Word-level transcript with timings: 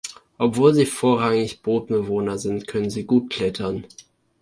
Obwohl 0.39 0.73
sie 0.73 0.87
vorrangig 0.87 1.61
Bodenbewohner 1.61 2.39
sind, 2.39 2.65
können 2.65 2.89
sie 2.89 3.03
gut 3.03 3.29
klettern. 3.29 3.85